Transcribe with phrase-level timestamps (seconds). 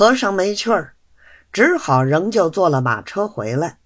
[0.00, 0.94] 和尚没趣儿，
[1.52, 3.80] 只好仍旧坐了马车回来。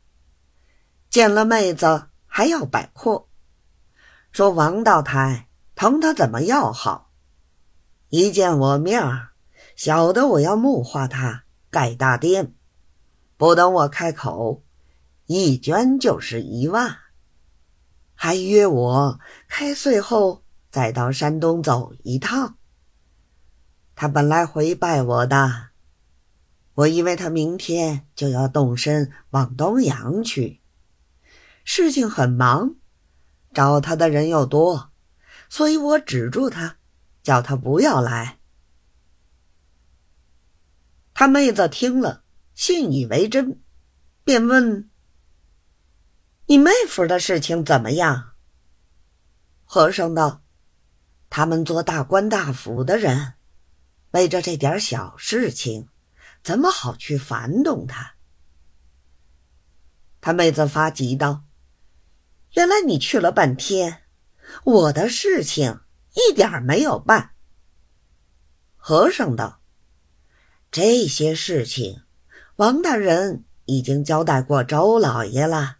[1.10, 3.28] 见了妹子，还要摆阔，
[4.30, 7.10] 说王道台疼他怎么要好。
[8.10, 9.30] 一见我面儿，
[9.74, 12.54] 晓得我要木化他盖大殿，
[13.36, 14.62] 不等我开口，
[15.26, 16.96] 一捐就是一万，
[18.14, 19.18] 还约我
[19.48, 22.56] 开岁后再到山东走一趟。
[23.96, 25.70] 他本来回拜我的，
[26.74, 30.60] 我以为他明天就要动身往东阳去。
[31.64, 32.74] 事情很忙，
[33.52, 34.90] 找他的人又多，
[35.48, 36.76] 所以我止住他，
[37.22, 38.38] 叫他不要来。
[41.14, 43.60] 他妹子听了，信以为真，
[44.24, 44.90] 便问
[46.46, 48.32] ：“你妹夫的事情怎么样？”
[49.64, 50.42] 和尚道
[51.30, 53.34] ：“他们做大官大府的人，
[54.10, 55.88] 为着这点小事情，
[56.44, 58.14] 怎么好去烦动他？”
[60.22, 61.42] 他妹子发急道。
[62.52, 64.02] 原来你去了半天，
[64.62, 65.80] 我的事情
[66.14, 67.32] 一点没有办。
[68.76, 69.60] 和尚道
[70.70, 72.02] ：“这些事情，
[72.56, 75.78] 王大人已经交代过周老爷了，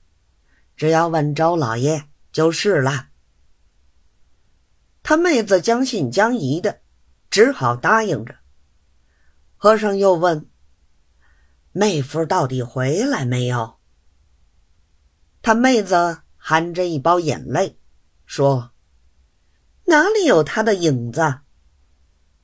[0.77, 3.11] 只要问周老爷就是了。”
[5.05, 6.81] 他妹子将信将疑的，
[7.31, 8.37] 只好答应着。
[9.57, 10.51] 和尚又问
[11.75, 13.77] ：“妹夫到底回来没有？”
[15.43, 16.23] 他妹子。
[16.47, 17.79] 含着一包眼泪，
[18.27, 18.73] 说
[19.89, 21.39] ：“哪里有他的影子？”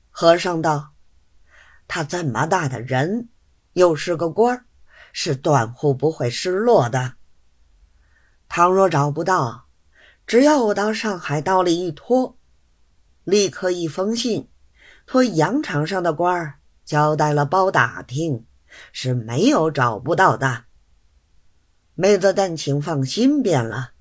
[0.09, 0.95] 和尚道
[1.87, 3.29] ：“他这么大的人，
[3.75, 4.65] 又是个官儿，
[5.13, 7.17] 是断乎不会失落的。
[8.49, 9.67] 倘若找不到，
[10.27, 12.39] 只要我到上海道里一托，
[13.25, 14.49] 立刻一封信，
[15.05, 18.47] 托洋场上的官儿交代了包打听，
[18.93, 20.65] 是没有找不到的。
[21.95, 23.93] 妹子，但请放心便了。”